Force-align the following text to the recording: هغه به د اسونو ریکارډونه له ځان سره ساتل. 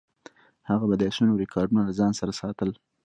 هغه 0.69 0.85
به 0.89 0.95
د 0.97 1.01
اسونو 1.09 1.39
ریکارډونه 1.43 1.81
له 1.87 1.93
ځان 1.99 2.11
سره 2.19 2.31
ساتل. 2.41 2.69